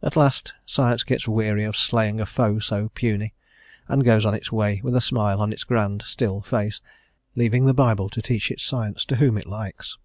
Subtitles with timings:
[0.00, 3.34] At last, science gets weary of slaying a foe so puny,
[3.88, 6.80] and goes on its way with a smile on its grand, still face,
[7.34, 9.98] leaving the Bible to teach its science to whom it lists.